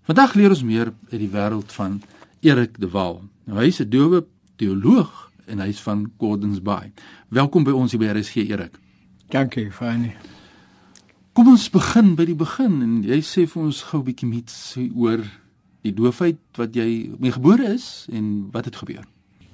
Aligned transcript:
Vandag 0.01 0.34
leer 0.34 0.49
ons 0.49 0.63
meer 0.63 0.93
uit 1.12 1.20
die 1.20 1.29
wêreld 1.29 1.71
van 1.71 2.01
Erik 2.40 2.79
de 2.79 2.90
Waal. 2.90 3.23
Nou 3.45 3.59
hy 3.59 3.65
is 3.67 3.79
'n 3.79 3.90
dowe 3.90 4.26
teoloog 4.55 5.31
en 5.45 5.59
hy's 5.59 5.81
van 5.81 6.12
Gordons 6.17 6.62
Bay. 6.62 6.91
Welkom 7.27 7.63
by 7.63 7.71
ons 7.71 7.91
hier 7.91 7.99
by 7.99 8.07
RSG 8.20 8.35
Erik. 8.35 8.79
Dankie, 9.29 9.71
Fanny. 9.71 10.15
Kom 11.31 11.48
ons 11.48 11.70
begin 11.71 12.09
by 12.20 12.26
die 12.27 12.35
begin 12.35 12.81
en 12.84 12.95
jy 13.08 13.21
sê 13.23 13.45
vir 13.48 13.62
ons 13.63 13.77
gou 13.88 14.02
'n 14.02 14.03
bietjie 14.03 14.27
met 14.27 14.52
oor 14.99 15.21
die 15.82 15.93
doofheid 15.96 16.41
wat 16.60 16.76
jy 16.76 17.07
mee 17.20 17.32
gebore 17.32 17.71
is 17.71 18.05
en 18.12 18.51
wat 18.51 18.65
het 18.65 18.76
gebeur? 18.76 19.05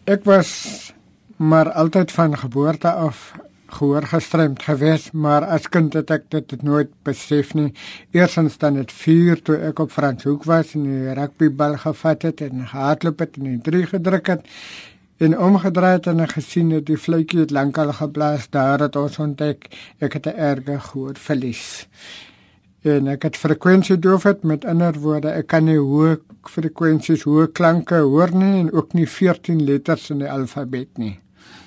Ek 0.08 0.26
was 0.26 0.92
maar 1.38 1.70
altyd 1.72 2.12
van 2.12 2.34
geboorte 2.34 2.90
af 2.90 3.38
gehoor 3.68 4.08
gestremd 4.10 4.64
gewees, 4.64 5.12
maar 5.12 5.46
as 5.46 5.70
kind 5.70 5.94
het 5.94 6.10
ek 6.10 6.30
dit 6.30 6.64
nooit 6.64 6.90
besef 7.04 7.54
nie. 7.54 7.74
Eersins 8.12 8.58
dan 8.58 8.76
het 8.76 8.92
4 8.92 9.42
toe 9.44 9.58
ek 9.70 9.80
op 9.80 9.92
Franshoek 9.92 10.46
was 10.46 10.74
en 10.74 10.84
die 10.84 11.14
rugbybal 11.14 11.78
gevat 11.78 12.22
het 12.22 12.42
en 12.42 12.68
gehardloop 12.68 13.20
het 13.20 13.38
en 13.38 13.44
die 13.44 13.62
3 13.62 13.86
gedruk 13.86 14.28
het 14.28 14.48
en 15.18 15.38
omgedraai 15.40 15.94
het 15.98 16.08
en 16.08 16.28
gesien 16.30 16.70
het 16.76 16.86
die 16.86 16.98
vletjie 16.98 17.40
het 17.40 17.52
lankal 17.52 17.94
geblaas 18.00 18.50
daar 18.54 18.80
het 18.86 18.96
ons 18.96 19.20
ontdek 19.20 19.70
ek 20.00 20.14
het 20.14 20.26
'n 20.28 20.38
erge 20.38 20.80
gehoor 20.80 21.16
verlies. 21.16 21.88
En 22.82 23.08
ek 23.08 23.24
het 23.24 23.38
frekwensie 23.38 24.00
doofheid 24.00 24.44
met 24.44 24.66
ander 24.66 25.00
woorde 25.00 25.30
ek 25.30 25.48
kan 25.48 25.66
nie 25.66 25.78
hoë 25.78 26.18
frekwensies 26.44 27.24
hoë 27.24 27.52
klanke 27.52 27.96
hoor 27.96 28.36
nie 28.36 28.60
en 28.60 28.72
ook 28.72 28.94
nie 28.94 29.08
14 29.08 29.64
letters 29.64 30.10
in 30.10 30.20
die 30.20 30.32
alfabet 30.32 30.98
nie. 30.98 31.20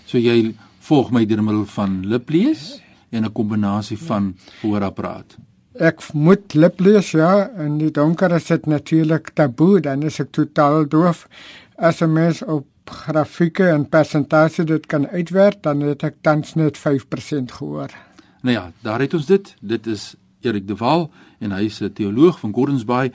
So 0.06 0.18
jy 0.18 0.54
volg 0.78 1.10
my 1.10 1.26
deur 1.26 1.42
middel 1.42 1.66
van 1.66 2.06
liplees 2.06 2.80
en 3.10 3.24
'n 3.24 3.32
kombinasie 3.32 3.98
van 3.98 4.34
hoorapparaat? 4.62 5.36
Ek 5.74 6.02
moet 6.12 6.54
liplees 6.54 7.10
ja 7.10 7.50
en 7.56 7.78
die 7.78 7.90
donker 7.90 8.32
is 8.32 8.44
dit 8.44 8.66
natuurlik 8.66 9.30
taboe 9.34 9.80
dan 9.80 10.02
is 10.02 10.20
ek 10.20 10.30
totaal 10.30 10.88
doof. 10.88 11.28
As 11.76 12.02
'n 12.02 12.12
mens 12.12 12.42
op 12.42 12.66
grafieke 12.90 13.68
en 13.68 13.88
persentasie 13.88 14.64
dit 14.64 14.86
kan 14.86 15.06
uitwerk 15.08 15.62
dan 15.62 15.80
het 15.80 16.02
ek 16.02 16.22
tans 16.22 16.54
net 16.54 16.78
5% 16.78 17.52
gehoor 17.58 17.94
nou 18.42 18.54
ja 18.54 18.72
daar 18.82 19.00
het 19.00 19.14
ons 19.14 19.26
dit 19.26 19.54
dit 19.60 19.86
is 19.86 20.14
Erik 20.40 20.66
de 20.68 20.76
Waal 20.76 21.10
en 21.38 21.52
hy 21.52 21.64
is 21.64 21.80
'n 21.80 21.92
teoloog 21.92 22.38
van 22.40 22.52
Gordons 22.52 22.84
Bay. 22.84 23.12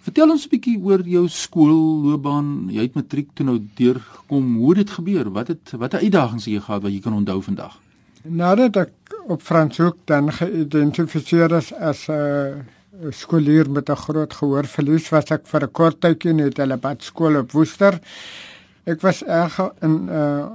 Vertel 0.00 0.30
ons 0.30 0.44
'n 0.46 0.48
bietjie 0.48 0.78
oor 0.82 1.02
jou 1.02 1.28
skoolloopbaan. 1.28 2.68
Jy 2.70 2.82
het 2.82 2.94
matriek 2.94 3.28
toe 3.34 3.46
nou 3.46 3.58
deurgekom. 3.74 4.56
Hoe 4.56 4.68
het 4.68 4.86
dit 4.86 4.90
gebeur? 4.90 5.30
Wat 5.30 5.48
het 5.48 5.72
watter 5.76 6.00
uitdagings 6.00 6.44
het 6.44 6.54
jy 6.54 6.60
gehad 6.60 6.82
wat 6.82 6.92
jy 6.92 7.00
kan 7.00 7.12
onthou 7.12 7.42
vandag? 7.42 7.80
Nadat 8.22 8.76
ek 8.76 8.92
op 9.26 9.42
Franshoek 9.42 9.96
dan 10.04 10.32
geïdentifiseer 10.32 11.52
is 11.52 11.72
as 11.74 12.08
'n 12.08 12.12
uh, 12.12 13.10
skoolier 13.10 13.70
met 13.70 13.88
'n 13.90 13.96
groot 13.96 14.32
gehoorverlies, 14.32 15.08
was 15.08 15.30
ek 15.30 15.46
vir 15.46 15.62
'n 15.62 15.72
kort 15.72 16.00
tydjie 16.00 16.32
net 16.32 16.56
hulle 16.56 16.76
bad 16.76 17.02
skool 17.02 17.36
op 17.36 17.52
Woester. 17.52 18.00
Ek 18.88 19.02
was 19.04 19.20
erg 19.24 19.58
in 19.84 20.08
uh, 20.08 20.46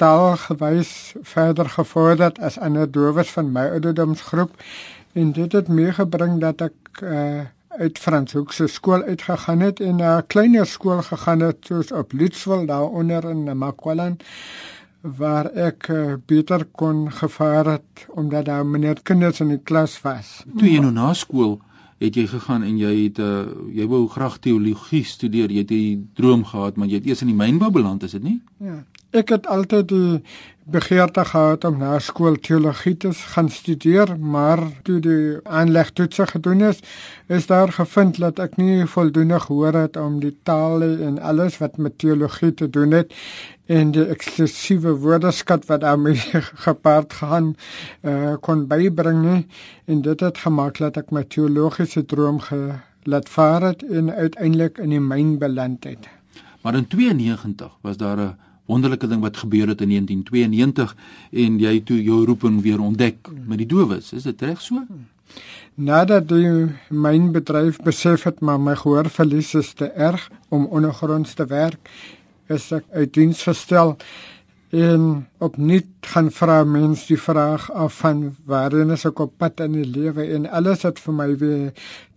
taalgewys 0.00 1.14
verder 1.22 1.68
gevorderd 1.70 2.40
as 2.42 2.58
ander 2.58 2.90
dowes 2.90 3.30
van 3.36 3.52
my 3.54 3.68
ouderdomsgroep 3.76 4.56
en 5.12 5.30
dit 5.36 5.52
het 5.54 5.68
meegebring 5.70 6.40
dat 6.42 6.64
ek 6.66 7.02
uh, 7.06 7.46
uit 7.78 7.98
Franshoek 8.02 8.52
se 8.52 8.66
skool 8.66 9.06
uitgegaan 9.06 9.62
het 9.62 9.80
en 9.80 10.02
'n 10.02 10.02
uh, 10.02 10.18
kleiner 10.26 10.66
skool 10.66 11.02
gegaan 11.02 11.46
het 11.46 11.70
soos 11.70 11.92
op 11.92 12.12
Lutswil 12.12 12.66
daaronder 12.66 13.30
in 13.30 13.58
Makwalan 13.58 14.18
waar 15.00 15.46
ek 15.54 15.88
uh, 15.88 16.14
beter 16.26 16.66
kon 16.74 17.06
gevaar 17.12 17.66
het 17.66 18.06
omdat 18.08 18.44
daar 18.44 18.66
meneer 18.66 18.98
kinders 19.02 19.40
in 19.40 19.48
die 19.48 19.62
klas 19.62 20.00
was. 20.02 20.42
Toe 20.58 20.70
jy 20.70 20.80
nou 20.80 20.92
na 20.92 21.14
skool 21.14 21.60
het 22.00 22.16
jy 22.16 22.26
gegaan 22.26 22.62
en 22.64 22.78
jy 22.80 22.92
het 23.02 23.18
uh, 23.20 23.42
jy 23.76 23.86
wou 23.90 24.06
graag 24.08 24.38
teologie 24.40 25.04
studeer. 25.04 25.52
Jy 25.52 25.64
het 25.66 25.70
'n 25.70 26.08
droom 26.14 26.44
gehad, 26.44 26.76
maar 26.76 26.88
jy 26.88 26.94
het 27.00 27.06
eers 27.06 27.20
in 27.20 27.32
die 27.32 27.36
mynbou 27.36 27.70
beland, 27.70 28.02
is 28.02 28.16
dit 28.16 28.22
nie? 28.22 28.40
Ja. 28.56 28.84
Ek 29.10 29.28
het 29.28 29.46
altyd 29.46 29.88
die 29.88 30.22
begeerte 30.70 31.24
gehad 31.24 31.64
om 31.64 31.78
na 31.78 31.98
skool 31.98 32.36
teologie 32.38 32.96
te 32.96 33.10
gaan 33.12 33.48
studeer, 33.50 34.12
maar 34.18 34.60
toe 34.82 35.00
die 35.00 35.38
aanlegtoetse 35.42 36.26
gedoen 36.26 36.60
is, 36.60 36.78
is 37.26 37.46
daar 37.46 37.72
gevind 37.72 38.20
dat 38.22 38.38
ek 38.38 38.56
nie 38.56 38.86
voldoende 38.86 39.40
gehoor 39.40 39.74
het 39.74 39.96
om 39.96 40.20
die 40.20 40.36
tale 40.42 40.92
en 41.06 41.18
alles 41.18 41.58
wat 41.58 41.76
met 41.76 41.98
teologie 41.98 42.54
te 42.54 42.70
doen 42.70 42.90
het 42.90 43.12
en 43.70 43.92
die 43.94 44.04
eksklusiewe 44.10 44.96
woordeskat 44.98 45.66
wat 45.70 45.84
daarmee 45.84 46.18
gepaard 46.66 47.12
gaan 47.20 47.52
uh, 48.02 48.34
kon 48.42 48.66
bybring 48.70 49.22
nie 49.24 49.42
en 49.86 50.02
dit 50.06 50.24
het 50.26 50.42
gemaak 50.44 50.80
dat 50.82 50.98
ek 50.98 51.12
my 51.14 51.22
teologiese 51.30 52.02
droom 52.10 52.40
gelaat 52.48 53.30
vaar 53.30 53.70
het 53.70 53.84
en 53.86 54.10
uiteindelik 54.10 54.80
in 54.82 54.96
die 54.96 55.02
myn 55.02 55.36
beland 55.38 55.86
het. 55.86 56.08
Maar 56.60 56.76
in 56.76 56.86
92 56.86 57.70
was 57.86 57.96
daar 57.96 58.18
'n 58.18 58.34
wonderlike 58.66 59.06
ding 59.06 59.20
wat 59.20 59.36
gebeur 59.36 59.68
het 59.68 59.80
in 59.80 59.88
1992 59.88 60.96
en 61.30 61.58
jy 61.58 61.80
toe 61.84 62.02
jou 62.02 62.24
roeping 62.24 62.62
weer 62.62 62.80
ontdek 62.80 63.16
met 63.46 63.58
die 63.58 63.66
dowes. 63.66 64.12
Is 64.12 64.22
dit 64.22 64.42
reg 64.42 64.60
so? 64.60 64.82
Nadat 65.74 66.28
die 66.28 66.66
myn 66.88 67.30
bedryf 67.32 67.78
besef 67.86 68.26
het 68.26 68.40
maar 68.40 68.60
my 68.60 68.74
gehoorverlies 68.76 69.54
is 69.54 69.72
te 69.72 69.86
erg 69.90 70.30
om 70.48 70.66
ondergronds 70.66 71.34
te 71.34 71.46
werk, 71.46 71.90
is 72.50 72.70
ek 72.76 72.86
uit 72.92 73.14
diens 73.14 73.42
gestel 73.48 73.96
en 74.70 75.06
opnuut 75.42 76.10
gaan 76.12 76.30
vra 76.34 76.60
mense 76.64 77.08
die 77.10 77.18
vraag 77.18 77.70
af 77.70 78.02
van 78.02 78.28
waarheen 78.46 78.94
is 78.94 79.06
ek 79.08 79.22
op 79.26 79.38
pad 79.38 79.64
in 79.66 79.78
die 79.80 79.88
lewe 79.88 80.28
en 80.36 80.46
alles 80.46 80.86
het 80.86 81.00
vir 81.02 81.16
my 81.22 81.30
weer 81.40 81.72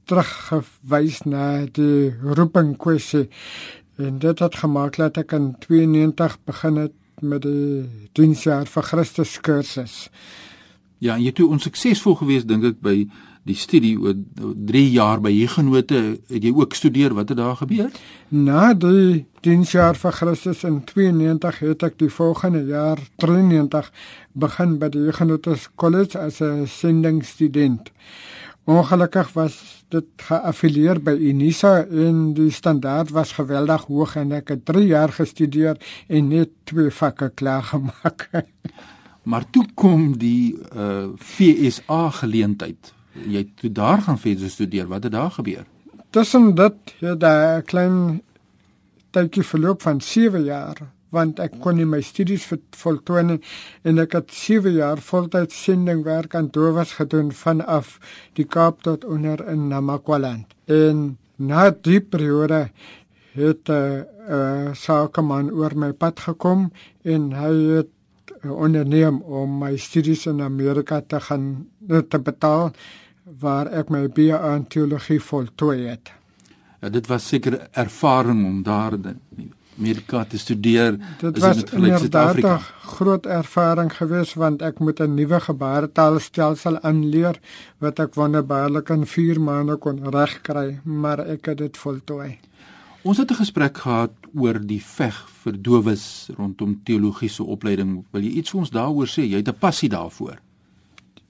teruggewys 0.09 1.23
na 1.25 1.45
die 1.77 2.11
roeping 2.21 2.75
kwessie 2.77 3.29
En 3.95 4.19
dit 4.19 4.39
het 4.39 4.55
gemaak 4.55 4.95
dat 4.97 5.17
ek 5.21 5.35
in 5.37 5.51
92 5.59 6.37
begin 6.49 6.75
het 6.75 6.93
met 7.21 7.43
die 7.45 7.85
diensjaar 8.17 8.65
vir 8.65 8.83
Christus 8.83 9.35
kursus. 9.41 10.09
Ja, 10.97 11.13
en 11.13 11.21
jy 11.21 11.29
het 11.29 11.37
toe 11.37 11.51
onsuksesvol 11.53 12.17
geweest 12.17 12.49
dink 12.49 12.65
ek 12.65 12.79
by 12.81 13.03
die 13.47 13.55
studie 13.59 13.95
oor 13.99 14.15
3 14.39 14.83
jaar 14.93 15.21
by 15.23 15.31
Hugenote 15.35 15.99
het 16.29 16.43
jy 16.43 16.51
ook 16.55 16.75
studeer 16.77 17.15
wat 17.15 17.33
het 17.33 17.39
daar 17.41 17.57
gebeur? 17.59 17.89
Na 18.29 18.73
die 18.73 19.25
diensjaar 19.43 19.99
vir 19.99 20.15
Christus 20.15 20.63
in 20.63 20.79
92 20.87 21.59
het 21.65 21.83
ek 21.83 21.97
die 21.99 22.11
volgende 22.11 22.63
jaar 22.69 23.01
93 23.23 23.91
begin 24.45 24.77
by 24.79 24.89
die 24.93 25.03
Hugenote 25.09 25.57
College 25.75 26.19
as 26.19 26.39
'n 26.41 26.67
sendingstudent. 26.67 27.91
Ongelukkig 28.63 29.33
was 29.33 29.83
dit 29.89 30.05
geaffilieer 30.17 31.01
by 31.03 31.11
Unisa 31.11 31.83
en 31.83 32.33
die 32.33 32.51
standaard 32.51 33.11
was 33.11 33.35
geweldig 33.35 33.85
hoog 33.85 34.15
en 34.15 34.31
ek 34.31 34.47
het 34.47 34.65
3 34.65 34.87
jaar 34.87 35.11
gestudeer 35.11 35.77
en 36.07 36.27
net 36.27 36.49
twee 36.63 36.89
vakke 36.89 37.29
klaar 37.35 37.63
gemaak. 37.63 38.29
maar 39.29 39.43
toe 39.49 39.65
kom 39.75 40.17
die 40.17 40.55
uh 40.75 40.81
eh, 40.81 41.07
FSA 41.19 42.09
geleentheid. 42.09 42.93
Jy 43.13 43.47
toe 43.55 43.71
daar 43.71 44.01
gaan 44.01 44.19
verder 44.19 44.49
studeer. 44.49 44.87
Wat 44.87 45.03
het 45.03 45.11
daar 45.11 45.31
gebeur? 45.31 45.65
Tussen 46.09 46.55
dit 46.55 46.73
het 46.99 47.19
daar 47.19 47.57
'n 47.57 47.63
klein 47.63 48.21
tydjie 49.11 49.43
verloop 49.43 49.81
van 49.81 50.01
7 50.01 50.43
jaar 50.43 50.77
want 51.13 51.39
ek 51.39 51.59
kon 51.61 51.77
nie 51.77 51.85
my 51.85 52.01
studies 52.01 52.47
voltooi 52.79 53.23
nie 53.27 53.39
en 53.83 54.01
ek 54.03 54.15
het 54.17 54.33
7 54.33 54.73
jaar 54.73 54.97
voltyds 54.97 55.63
sendingwerk 55.65 56.35
aan 56.35 56.49
dowes 56.55 56.95
gedoen 56.97 57.31
vanaf 57.31 57.99
die 58.33 58.45
Kaap 58.45 58.81
tot 58.81 59.05
onder 59.05 59.47
in 59.47 59.67
Namakwaland. 59.67 60.45
En 60.65 61.17
na 61.37 61.69
die 61.69 62.01
periode 62.01 62.69
het 63.33 63.69
'n 63.69 63.73
uh, 63.73 64.01
uh, 64.29 64.73
sakeman 64.73 65.51
oor 65.51 65.73
my 65.75 65.91
pad 65.91 66.19
gekom 66.19 66.71
en 67.03 67.31
hy 67.33 67.53
het 67.77 67.91
onderneem 68.43 69.21
om 69.21 69.57
my 69.57 69.77
studies 69.77 70.25
in 70.25 70.41
Amerika 70.41 71.01
te 71.07 71.19
gaan 71.19 71.67
uh, 71.87 71.97
te 71.97 72.19
betaal 72.19 72.71
waar 73.39 73.71
ek 73.71 73.89
my 73.89 74.07
BA 74.07 74.39
in 74.55 74.67
teologie 74.67 75.19
voltooi 75.21 75.87
het. 75.87 76.11
Ja, 76.81 76.89
dit 76.89 77.07
was 77.07 77.27
seker 77.27 77.67
ervaring 77.71 78.45
om 78.45 78.63
daar 78.63 78.93
in 78.93 79.51
Amerika 79.77 80.25
te 80.25 80.37
studeer. 80.37 80.97
Dit 81.19 81.39
was 81.39 81.63
inderdaad 81.63 82.37
'n 82.37 82.59
groot 82.95 83.25
ervaring 83.25 83.91
geweest 83.97 84.33
want 84.33 84.61
ek 84.61 84.79
moet 84.79 84.99
'n 84.99 85.13
nuwe 85.13 85.39
gebaretaalstelsel 85.39 86.79
aanleer 86.79 87.39
wat 87.77 87.99
ek 87.99 88.13
wonderbaarlik 88.13 88.89
in 88.89 89.05
4 89.05 89.41
maande 89.41 89.75
kon 89.75 90.09
regkry, 90.09 90.79
maar 90.83 91.19
ek 91.19 91.45
het 91.45 91.57
dit 91.57 91.77
voltooi. 91.77 92.39
Ons 93.03 93.17
het 93.17 93.31
'n 93.31 93.35
gesprek 93.35 93.77
gehad 93.77 94.13
oor 94.33 94.59
die 94.59 94.81
veg 94.81 95.15
vir 95.43 95.61
dowes 95.61 96.29
rondom 96.37 96.81
teologiese 96.83 97.43
opleiding. 97.43 98.05
Wil 98.11 98.21
jy 98.21 98.31
iets 98.39 98.49
vir 98.51 98.59
ons 98.59 98.69
daaroor 98.69 99.07
sê? 99.07 99.27
Jy 99.27 99.37
het 99.37 99.47
'n 99.49 99.59
passie 99.59 99.89
daarvoor. 99.89 100.39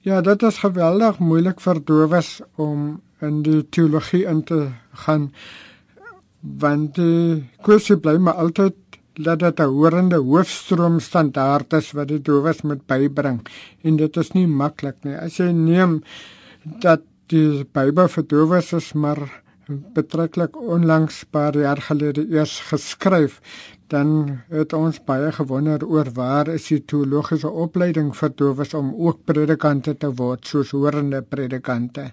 Ja, 0.00 0.20
dit 0.20 0.42
is 0.42 0.58
geweldig 0.58 1.18
moeilik 1.18 1.60
vir 1.60 1.84
dowes 1.84 2.40
om 2.54 3.00
in 3.20 3.42
die 3.42 3.68
teologie 3.68 4.24
in 4.24 4.44
te 4.44 4.72
gaan 4.92 5.32
want 6.40 6.94
die 6.94 7.44
kwessie 7.62 7.96
bly 7.96 8.18
maar 8.18 8.34
altyd 8.34 8.74
dat 9.14 9.38
dit 9.38 9.60
'n 9.60 9.62
horende 9.62 10.16
hoofstroom 10.16 11.00
standaard 11.00 11.72
is 11.72 11.92
wat 11.92 12.08
die 12.08 12.22
dowes 12.22 12.62
moet 12.62 12.86
bybring 12.86 13.46
en 13.82 13.96
dit 13.96 14.16
is 14.16 14.32
nie 14.32 14.46
maklik 14.46 14.96
nie. 15.04 15.16
As 15.16 15.36
jy 15.36 15.50
neem 15.52 16.02
dat 16.80 17.00
die 17.26 17.64
Bybel 17.64 18.08
vir 18.08 18.26
dowes 18.26 18.72
is 18.72 18.92
maar 18.92 19.43
betreklik 19.68 20.56
onlangs 20.56 21.24
paar 21.30 21.56
jaar 21.56 21.80
gelede 21.80 22.26
eers 22.30 22.60
geskryf, 22.70 23.40
dan 23.88 24.40
het 24.48 24.72
ons 24.72 25.00
baie 25.04 25.32
gewonder 25.32 25.84
oor 25.86 26.10
waar 26.14 26.48
is 26.48 26.68
die 26.68 26.80
teologiese 26.84 27.50
opleiding 27.50 28.12
vir 28.16 28.32
dowes 28.36 28.74
om 28.74 28.94
ook 28.94 29.24
predikante 29.24 29.94
te 29.96 30.10
word 30.10 30.46
soos 30.46 30.70
horende 30.70 31.22
predikante. 31.22 32.12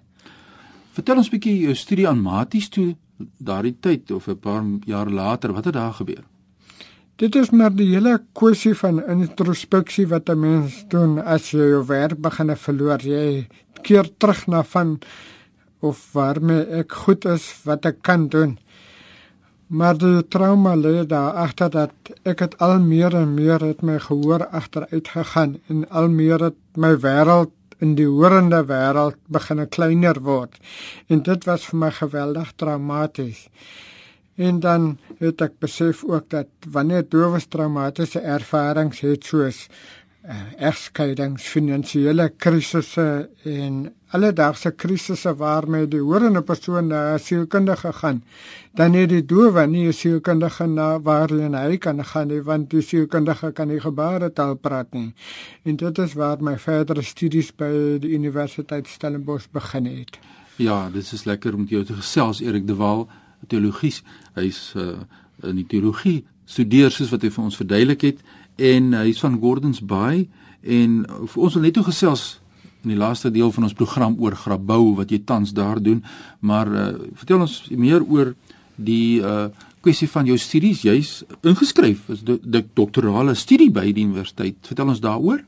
Vertel 0.91 1.17
ons 1.17 1.27
'n 1.27 1.31
bietjie 1.31 1.59
jou 1.59 1.75
studie 1.75 2.07
aan 2.07 2.21
Maties 2.21 2.69
toe 2.69 2.95
daardie 3.37 3.77
tyd 3.79 4.11
of 4.11 4.27
'n 4.27 4.39
paar 4.39 4.63
jaar 4.85 5.09
later, 5.09 5.53
wat 5.53 5.65
het 5.65 5.73
daar 5.73 5.93
gebeur? 5.93 6.23
Dit 7.15 7.35
is 7.35 7.51
maar 7.51 7.75
die 7.75 7.93
hele 7.93 8.21
kwessie 8.33 8.73
van 8.73 9.03
introspeksie 9.05 10.07
wat 10.07 10.29
'n 10.29 10.39
mens 10.39 10.85
doen 10.87 11.19
as 11.19 11.51
jy 11.51 11.69
jou 11.69 11.85
werk 11.85 12.21
begin 12.21 12.55
verloor. 12.55 12.99
Jy 13.01 13.47
keer 13.81 14.09
terug 14.17 14.47
na 14.47 14.63
van 14.63 14.99
of 15.81 16.01
waarmee 16.13 16.65
ek 16.81 16.93
goed 17.05 17.25
is, 17.25 17.47
wat 17.65 17.85
ek 17.89 18.01
kan 18.05 18.27
doen. 18.33 18.57
Maar 19.71 19.97
die 19.97 20.27
trauma 20.27 20.75
lê 20.75 21.05
daar 21.07 21.37
agter 21.45 21.69
dat 21.71 22.11
ek 22.27 22.43
het 22.43 22.57
al 22.59 22.79
meer 22.83 23.15
en 23.15 23.33
meer 23.37 23.63
het 23.63 23.81
my 23.87 23.97
gehoor 24.03 24.43
agteruit 24.47 25.07
gegaan 25.07 25.57
en 25.71 25.85
al 25.89 26.09
meer 26.11 26.43
het 26.49 26.57
my 26.75 26.91
wêreld 26.99 27.53
in 27.81 27.95
die 27.97 28.07
horende 28.07 28.59
wêreld 28.69 29.17
begin 29.31 29.63
kleiner 29.69 30.19
word. 30.21 30.59
En 31.07 31.23
dit 31.23 31.47
was 31.49 31.69
vir 31.69 31.79
my 31.85 31.91
geweldig 32.01 32.51
traumaties. 32.59 33.47
En 34.35 34.59
dan 34.59 34.97
het 35.19 35.41
ek 35.41 35.57
besef 35.63 36.03
ook 36.03 36.29
dat 36.29 36.69
wanneer 36.75 37.07
dowes 37.07 37.47
traumatiese 37.47 38.19
ervarings 38.19 39.01
het 39.05 39.25
soos 39.27 39.67
egskeidings, 40.21 41.47
finansiële 41.49 42.27
krisisse 42.37 43.29
en 43.49 43.87
alledaagse 44.13 44.71
krisisse 44.77 45.33
waarmee 45.39 45.87
die 45.89 46.01
horende 46.01 46.41
persoon 46.45 46.87
na 46.87 47.13
'n 47.13 47.19
sielkundige 47.19 47.93
gaan, 47.93 48.23
dan 48.75 48.93
het 48.93 49.09
die 49.09 49.25
dowe 49.25 49.67
nie 49.67 49.87
'n 49.87 49.93
sielkundige 49.93 50.67
na 50.67 50.99
waarheen 51.01 51.53
hy 51.53 51.77
kan 51.77 52.05
gaan 52.05 52.27
nie, 52.27 52.41
want 52.41 52.69
die 52.69 52.81
sielkundige 52.81 53.51
kan 53.51 53.67
nie 53.67 53.79
gebaretaal 53.79 54.55
praat 54.55 54.93
nie. 54.93 55.13
En 55.63 55.75
dit 55.75 55.97
is 55.97 56.13
waar 56.13 56.43
my 56.43 56.57
verdere 56.57 57.01
studies 57.01 57.55
by 57.55 57.97
die 57.99 58.13
Universiteit 58.13 58.87
Stellenbosch 58.87 59.47
begin 59.51 59.85
het. 59.85 60.19
Ja, 60.55 60.89
dit 60.89 61.11
is 61.11 61.23
lekker 61.23 61.55
om 61.55 61.65
jou 61.65 61.83
te 61.83 61.93
gesels 61.93 62.41
Erik 62.41 62.67
de 62.67 62.75
Waal, 62.75 63.09
teologie. 63.47 63.93
Hy's 64.33 64.73
uh, 64.75 64.99
in 65.43 65.55
die 65.55 65.67
teologie 65.67 66.25
studeer 66.45 66.91
soos 66.91 67.09
wat 67.09 67.21
hy 67.21 67.29
vir 67.29 67.43
ons 67.43 67.57
verduidelik 67.59 68.01
het 68.01 68.19
en 68.61 68.93
hy's 69.01 69.21
van 69.23 69.39
Gordons 69.41 69.81
Bay 69.81 70.27
en 70.61 71.01
vir 71.07 71.41
ons 71.41 71.57
wil 71.57 71.65
net 71.65 71.75
toe 71.77 71.87
gesels 71.89 72.37
in 72.83 72.93
die 72.93 72.99
laaste 72.99 73.31
deel 73.33 73.51
van 73.53 73.67
ons 73.67 73.77
program 73.77 74.15
oor 74.21 74.35
grabou 74.37 74.95
wat 74.97 75.11
jy 75.13 75.21
tans 75.25 75.53
daar 75.53 75.81
doen, 75.81 76.01
maar 76.41 76.69
uh, 76.69 76.87
vertel 77.17 77.45
ons 77.45 77.57
meer 77.77 78.05
oor 78.05 78.33
die 78.77 79.21
uh 79.21 79.49
kwessie 79.81 80.05
van 80.13 80.27
jou 80.29 80.35
studies. 80.37 80.83
Jy's 80.85 81.23
ingeskryf 81.41 82.09
as 82.13 82.21
'n 82.21 82.69
doktorale 82.77 83.33
studie 83.33 83.71
by 83.71 83.91
die 83.91 84.05
universiteit. 84.05 84.55
Vertel 84.61 84.87
ons 84.93 85.01
daaroor. 85.01 85.41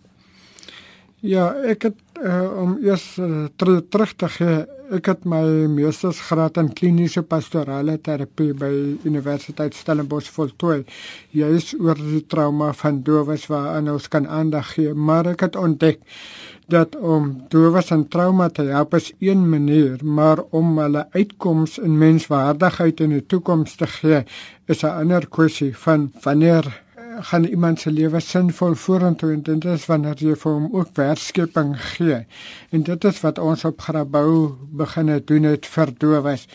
Ja, 1.21 1.53
ek 1.53 1.83
het 1.83 1.99
uh, 2.17 2.49
om 2.57 2.77
eers 2.81 3.17
uh, 3.17 3.45
terug 3.55 4.15
te 4.15 4.27
gee, 4.27 4.65
ek 4.93 5.07
het 5.09 5.23
my 5.25 5.41
meestersgraad 5.73 6.59
in 6.61 6.67
kliniese 6.77 7.23
pastorale 7.25 7.95
terapie 8.05 8.51
by 8.57 8.69
Universiteit 9.07 9.73
Stellenbosch 9.73 10.29
voltooi. 10.35 10.83
Juis 11.33 11.71
oor 11.79 11.97
die 11.97 12.21
trauma 12.29 12.69
van 12.77 12.99
dowes 13.05 13.47
waaraan 13.49 13.89
ons 13.95 14.05
kan 14.13 14.27
aandag 14.29 14.75
gee, 14.75 14.93
maar 14.93 15.31
ek 15.33 15.47
het 15.47 15.57
ontdek 15.57 16.03
dat 16.69 16.95
om 16.95 17.31
dowes 17.49 17.89
en 17.91 18.05
trauma 18.07 18.49
te 18.49 18.67
help 18.69 18.93
is 18.99 19.11
een 19.19 19.41
manier, 19.49 19.97
maar 20.05 20.43
om 20.51 20.77
hulle 20.79 21.07
uitkoms 21.11 21.79
in 21.81 21.97
menswaardigheid 21.97 23.01
in 23.03 23.17
die 23.17 23.25
toekoms 23.25 23.75
te 23.81 23.89
gee, 23.97 24.23
is 24.67 24.83
'n 24.83 24.93
ander 25.01 25.27
kwessie 25.27 25.73
van 25.77 26.11
wanneer 26.21 26.82
gaan 27.21 27.43
iemand 27.43 27.79
se 27.79 27.91
lewe 27.91 28.19
sinvol 28.19 28.75
vorentoe 28.75 29.31
en 29.33 29.41
dit 29.41 29.65
is 29.65 29.85
wanneer 29.85 30.17
jy 30.17 30.35
vir 30.39 30.53
hom 30.53 30.67
ook 30.73 30.95
werkskepping 30.97 31.75
gee. 31.81 32.23
En 32.71 32.83
dit 32.83 33.05
is 33.05 33.21
wat 33.21 33.39
ons 33.39 33.65
op 33.65 33.81
Grabouw 33.81 34.57
begin 34.71 35.11
doen 35.25 35.43
het 35.43 35.65
vir 35.65 35.93
dowes. 35.97 36.47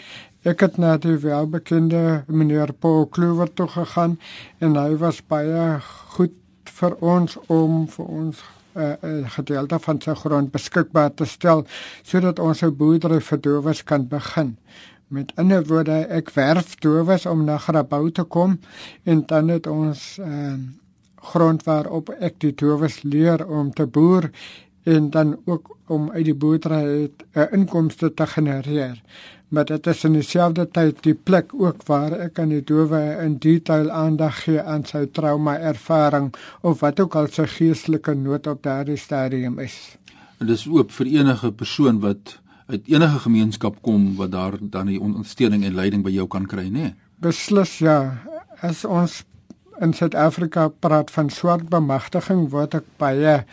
Ek 0.47 0.61
het 0.63 0.79
na 0.79 0.97
die 0.97 1.17
welbekende 1.19 2.25
meneer 2.27 2.73
Paul 2.73 3.07
Kluwer 3.07 3.51
toe 3.53 3.69
gegaan 3.69 4.19
en 4.59 4.77
hy 4.79 4.95
was 4.97 5.19
baie 5.21 5.81
goed 6.15 6.37
vir 6.79 6.95
ons 7.01 7.37
om 7.49 7.89
vir 7.89 8.07
ons 8.07 8.45
'n 8.79 8.81
uh, 8.81 8.95
uh, 9.03 9.31
gedeelte 9.31 9.79
van 9.79 10.01
sy 10.01 10.15
grond 10.15 10.53
beskikbaar 10.53 11.15
te 11.15 11.25
stel 11.25 11.67
sodat 12.03 12.39
ons 12.39 12.63
ou 12.63 12.71
boerdery 12.71 13.21
vir 13.21 13.41
dowes 13.41 13.83
kan 13.85 14.09
begin. 14.09 14.57
Met 15.09 15.33
ander 15.41 15.65
woorde, 15.65 16.03
ek 16.13 16.31
werf 16.37 16.75
dowes 16.85 17.27
om 17.27 17.45
na 17.45 17.59
Grabouw 17.59 18.09
te 18.09 18.25
kom 18.25 18.59
en 19.05 19.23
dan 19.27 19.49
het 19.49 19.67
ons 19.67 20.19
uh, 20.21 20.55
grond 21.33 21.65
waarop 21.65 22.13
ek 22.21 22.41
die 22.45 22.53
dowes 22.55 23.03
leer 23.03 23.47
om 23.47 23.73
te 23.73 23.87
boer 23.87 24.31
en 24.85 25.11
dan 25.11 25.37
ook 25.45 25.77
om 25.89 26.11
uit 26.11 26.25
die 26.25 26.35
boerdery 26.35 26.85
'n 26.85 27.11
uh, 27.35 27.53
inkomste 27.53 28.15
te 28.15 28.27
genereer 28.27 29.01
maar 29.49 29.65
dit 29.65 29.87
is 29.87 30.05
in 30.05 30.13
dieselfde 30.13 30.67
tyd 30.77 30.99
die 31.05 31.15
plek 31.15 31.55
ook 31.57 31.85
waar 31.89 32.13
ek 32.27 32.39
aan 32.43 32.53
die 32.53 32.65
dowe 32.65 33.01
in 33.25 33.39
detail 33.41 33.91
aandag 33.91 34.43
gee 34.45 34.61
aan 34.61 34.85
sy 34.85 35.07
trauma 35.13 35.57
ervaring 35.71 36.29
of 36.61 36.83
wat 36.85 37.01
ook 37.01 37.17
al 37.17 37.31
sy 37.33 37.47
geestelike 37.55 38.15
nood 38.15 38.47
op 38.47 38.63
daardie 38.63 38.99
stadium 39.01 39.59
is. 39.65 39.97
En 40.39 40.51
dis 40.53 40.67
oop 40.69 40.93
vir 40.99 41.13
enige 41.17 41.53
persoon 41.53 42.01
wat 42.05 42.37
uit 42.69 42.87
enige 42.87 43.19
gemeenskap 43.25 43.81
kom 43.83 44.15
wat 44.17 44.33
daar 44.33 44.59
dan 44.61 44.87
die 44.87 45.01
ondersteuning 45.01 45.65
en 45.65 45.75
leiding 45.75 46.05
by 46.05 46.13
jou 46.13 46.27
kan 46.29 46.47
kry, 46.47 46.69
nê? 46.69 46.71
Nee? 46.71 46.95
Beslis 47.25 47.79
ja. 47.79 47.99
As 48.61 48.85
ons 48.85 49.23
in 49.81 49.95
Suid-Afrika 49.95 50.69
praat 50.69 51.11
van 51.11 51.31
swart 51.31 51.69
bemagtiging, 51.73 52.49
word 52.53 52.75
ek 52.75 52.89
baie 53.01 53.45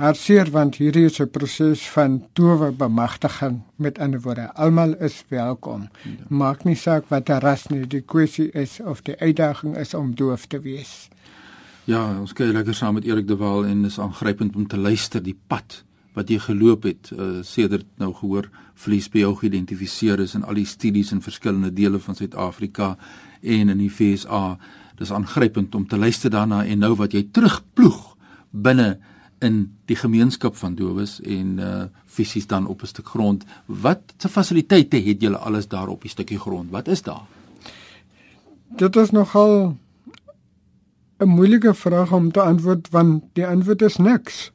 hartseer 0.00 0.48
want 0.52 0.78
hierdie 0.80 1.04
is 1.04 1.20
'n 1.20 1.28
proses 1.28 1.82
van 1.92 2.22
towe 2.32 2.70
bemagtiging 2.72 3.60
met 3.76 3.98
ander 3.98 4.20
woorde 4.20 4.48
almal 4.54 4.94
is 4.96 5.24
welkom 5.28 5.88
ja. 6.02 6.10
maak 6.28 6.64
nie 6.64 6.76
saak 6.76 7.04
wat 7.08 7.28
'n 7.28 7.40
ras 7.40 7.66
nie 7.68 7.86
die 7.86 8.00
kwessie 8.00 8.50
is 8.52 8.80
of 8.80 9.02
die 9.02 9.16
uitdaging 9.20 9.76
is 9.76 9.94
om 9.94 10.14
doof 10.14 10.46
te 10.46 10.60
wees 10.60 11.08
ja 11.84 12.18
ons 12.20 12.32
kyk 12.32 12.52
lekker 12.52 12.74
saam 12.74 12.94
met 12.94 13.04
Erik 13.04 13.26
de 13.26 13.36
Waal 13.36 13.66
en 13.66 13.84
is 13.84 13.98
aangrypend 13.98 14.56
om 14.56 14.66
te 14.66 14.76
luister 14.76 15.22
die 15.22 15.38
pad 15.46 15.84
wat 16.12 16.28
jy 16.28 16.38
geloop 16.38 16.82
het 16.88 17.10
uh, 17.12 17.40
sedert 17.42 17.86
nou 17.96 18.12
gehoor 18.14 18.50
vlies 18.74 19.08
by 19.12 19.24
jou 19.24 19.34
geïdentifiseer 19.40 20.20
is 20.20 20.34
in 20.34 20.44
al 20.44 20.54
die 20.54 20.68
studies 20.68 21.12
in 21.12 21.22
verskillende 21.24 21.72
dele 21.72 21.98
van 21.98 22.14
Suid-Afrika 22.14 22.96
en 23.42 23.68
in 23.72 23.78
die 23.78 23.90
FSA 23.90 24.58
dis 24.98 25.12
aangrypend 25.12 25.74
om 25.74 25.86
te 25.88 25.96
luister 25.96 26.30
daarna 26.30 26.64
en 26.64 26.78
nou 26.78 26.94
wat 26.96 27.12
jy 27.16 27.24
terugploeg 27.32 28.16
binne 28.50 28.98
in 29.42 29.64
die 29.90 29.96
gemeenskap 29.98 30.56
van 30.56 30.76
dowes 30.78 31.18
en 31.20 31.58
uh 31.58 31.84
fisies 32.12 32.46
dan 32.46 32.66
op 32.66 32.82
'n 32.82 32.86
stuk 32.86 33.08
grond. 33.08 33.44
Wat 33.66 34.00
se 34.16 34.28
fasiliteite 34.28 34.96
het 34.96 35.20
julle 35.20 35.36
alles 35.36 35.68
daar 35.68 35.88
op 35.88 36.02
die 36.02 36.10
stukkie 36.10 36.38
grond? 36.38 36.70
Wat 36.70 36.88
is 36.88 37.02
daar? 37.02 37.24
Dit 38.68 38.96
is 38.96 39.10
nogal 39.10 39.76
'n 41.18 41.28
moeilike 41.28 41.74
vraag 41.74 42.12
om 42.12 42.32
te 42.32 42.40
antwoord 42.40 42.88
want 42.90 43.24
die 43.32 43.46
antwoord 43.46 43.82
is 43.82 43.96
niks. 43.96 44.52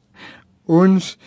Ons 0.64 1.18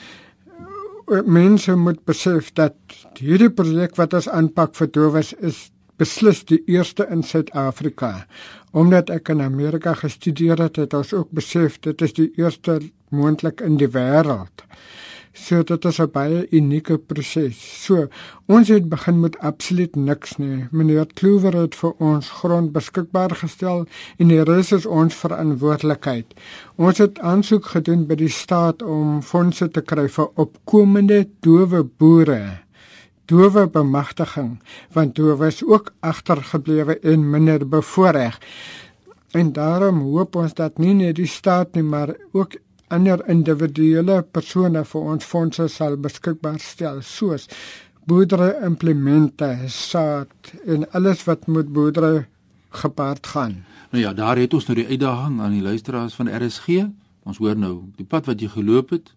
mense 1.11 1.75
moet 1.75 1.99
besef 2.07 2.53
dat 2.55 2.75
hierdie 3.19 3.51
projek 3.51 3.97
wat 3.99 4.13
ons 4.15 4.29
aanpak 4.31 4.75
vir 4.79 4.87
dowes 4.95 5.33
is 5.43 5.69
beslis 5.99 6.41
die 6.49 6.61
eerste 6.71 7.05
in 7.11 7.21
Suid-Afrika. 7.23 8.25
Omdat 8.71 9.11
ek 9.13 9.29
in 9.33 9.43
Amerika 9.43 9.93
gestudeer 9.99 10.61
het, 10.63 10.79
het 10.79 10.95
ons 10.97 11.13
ook 11.13 11.29
besef 11.35 11.77
dit 11.83 12.01
is 12.01 12.15
die 12.17 12.31
eerste 12.39 12.79
moontlik 13.11 13.61
in 13.61 13.77
die 13.77 13.91
wêreld. 13.91 14.63
So 15.33 15.63
dit 15.63 15.85
is 15.85 15.99
'n 15.99 16.11
baie 16.11 16.47
unieke 16.51 16.97
proses. 16.97 17.83
So 17.85 18.07
ons 18.45 18.67
het 18.67 18.89
begin 18.89 19.19
met 19.19 19.37
absoluut 19.39 19.95
niks 19.95 20.37
nie. 20.37 20.67
Meneer 20.71 21.05
Kluwer 21.13 21.55
het 21.55 21.75
vir 21.75 21.93
ons 21.99 22.29
grond 22.29 22.71
beskikbaar 22.71 23.35
gestel 23.35 23.85
en 24.17 24.27
die 24.27 24.43
res 24.43 24.71
is 24.71 24.85
ons 24.85 25.15
verantwoordelikheid. 25.15 26.33
Ons 26.75 26.97
het 26.97 27.19
aansoek 27.19 27.65
gedoen 27.65 28.07
by 28.07 28.15
die 28.15 28.29
staat 28.29 28.81
om 28.81 29.21
fondse 29.21 29.69
te 29.71 29.81
kry 29.81 30.09
vir 30.09 30.27
opkomende 30.35 31.27
dowe 31.39 31.83
boere. 31.83 32.59
Dowe 33.25 33.67
bemagtiging 33.67 34.59
want 34.91 35.15
dowe 35.15 35.47
is 35.47 35.63
ook 35.63 35.93
agtergeblewe 35.99 36.99
en 36.99 37.29
minder 37.29 37.67
bevoordeel. 37.67 38.35
En 39.31 39.53
daarom 39.53 40.01
hoop 40.01 40.35
ons 40.35 40.53
dat 40.53 40.77
nie 40.77 40.93
net 40.93 41.15
die 41.15 41.27
staat 41.27 41.75
nie, 41.75 41.83
maar 41.83 42.15
ook 42.31 42.55
ander 42.91 43.23
individuele 43.31 44.21
persone 44.21 44.83
vir 44.85 45.07
ons 45.13 45.25
fondse 45.25 45.67
sal 45.71 45.97
beskikbaar 45.97 46.59
stel 46.59 47.01
soos 47.01 47.47
boerdery 48.09 48.51
implemente, 48.65 49.47
saad 49.67 50.53
en 50.65 50.87
alles 50.97 51.23
wat 51.27 51.47
met 51.47 51.69
boerdery 51.73 52.25
gepaard 52.69 53.27
gaan. 53.27 53.63
Nou 53.91 54.03
ja, 54.03 54.13
daar 54.13 54.39
het 54.39 54.53
ons 54.53 54.65
nou 54.67 54.77
die 54.79 54.87
uitdaging 54.87 55.41
aan 55.41 55.55
die 55.55 55.63
luisteraars 55.63 56.15
van 56.15 56.31
RSG. 56.31 56.85
Ons 57.27 57.37
hoor 57.37 57.57
nou 57.59 57.91
die 57.99 58.07
pad 58.07 58.25
wat 58.25 58.41
jy 58.41 58.49
geloop 58.49 58.95
het 58.95 59.13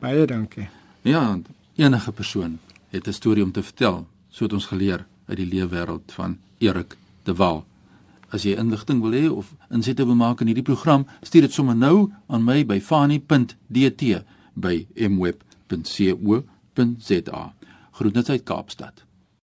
Baie 0.00 0.26
dankie. 0.26 0.68
Ja, 1.02 1.38
enige 1.76 2.12
persoon 2.12 2.58
het 2.90 3.06
'n 3.06 3.12
storie 3.12 3.44
om 3.44 3.52
te 3.52 3.62
vertel, 3.62 4.06
so 4.28 4.44
het 4.44 4.52
ons 4.52 4.66
geleer 4.66 5.06
uit 5.26 5.36
die 5.36 5.46
lewe 5.46 5.68
wêreld 5.68 6.12
van 6.12 6.38
Erik 6.58 6.96
de 7.22 7.34
Waal. 7.34 7.64
As 8.30 8.44
jy 8.44 8.52
inligting 8.60 9.00
wil 9.00 9.12
hê 9.16 9.28
of 9.32 9.56
insette 9.72 10.04
wil 10.04 10.18
maak 10.18 10.40
in 10.40 10.48
hierdie 10.50 10.66
program, 10.66 11.06
stuur 11.24 11.42
dit 11.46 11.54
sommer 11.54 11.76
nou 11.76 12.12
aan 12.28 12.44
my 12.44 12.64
by 12.68 12.80
fani.dt 12.80 14.02
by 14.54 14.86
mweb.co.za. 15.08 16.42
Groetnisse 17.98 18.32
uit 18.36 18.44
Kaapstad. 18.44 19.07